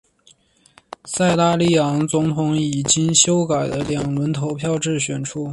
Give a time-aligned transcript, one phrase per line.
[1.05, 5.47] 塞拉利昂总统以经修改的两轮投票制选出。